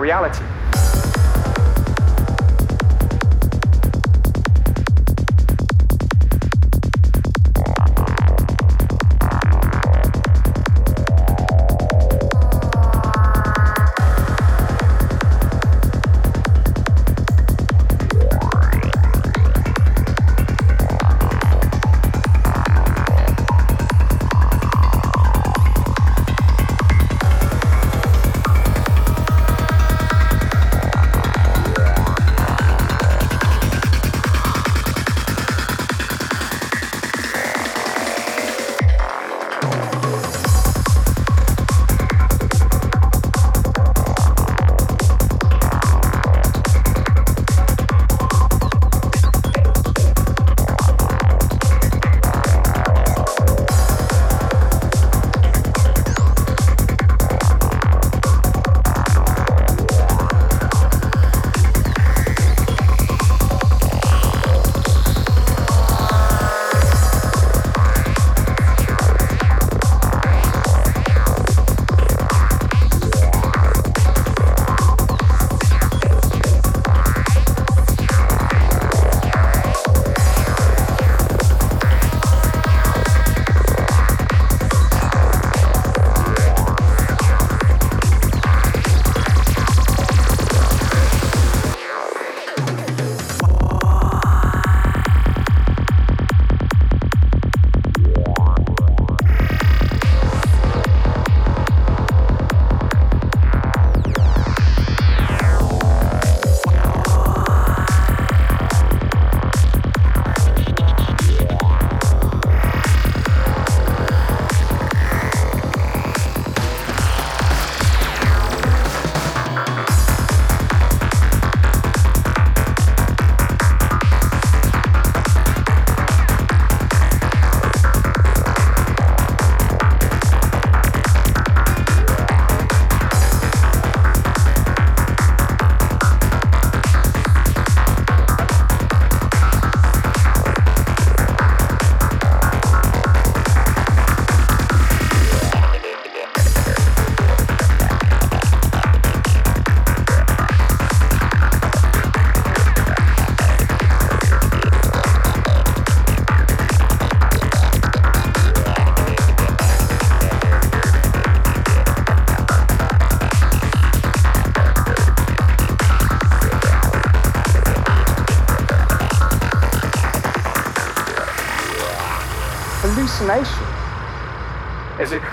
Reality. 0.00 0.45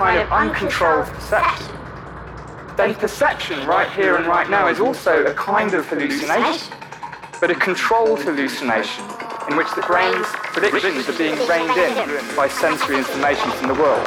Kind 0.04 0.20
of 0.20 0.30
uncontrolled 0.32 1.06
perception. 1.06 1.74
Then 2.76 2.94
perception 2.94 3.66
right 3.66 3.90
here 3.92 4.16
and 4.16 4.26
right 4.26 4.50
now 4.50 4.68
is 4.68 4.78
also 4.78 5.24
a 5.24 5.32
kind 5.32 5.72
of 5.72 5.86
hallucination, 5.86 6.76
but 7.40 7.50
a 7.50 7.54
controlled 7.54 8.20
hallucination 8.20 9.02
in 9.48 9.56
which 9.56 9.68
the 9.74 9.80
brain's 9.88 10.26
predictions 10.52 11.08
are 11.08 11.16
being 11.16 11.38
reined 11.48 11.78
in 11.78 12.36
by 12.36 12.48
sensory 12.48 12.98
information 12.98 13.50
from 13.52 13.68
the 13.68 13.74
world. 13.80 14.06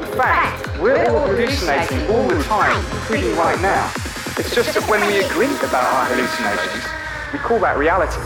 In 0.00 0.16
fact, 0.16 0.80
we're 0.80 1.04
all 1.04 1.26
hallucinating 1.26 2.08
all 2.08 2.26
the 2.26 2.42
time, 2.44 2.82
including 2.96 3.36
right 3.36 3.60
now. 3.60 3.92
It's 4.38 4.54
just 4.54 4.72
that 4.72 4.88
when 4.88 5.06
we 5.06 5.18
agree 5.18 5.52
about 5.68 5.84
our 5.84 6.06
hallucinations, 6.06 6.84
we 7.30 7.38
call 7.40 7.58
that 7.60 7.76
reality. 7.76 8.25